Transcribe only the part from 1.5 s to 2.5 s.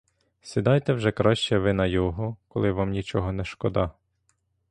ви на його,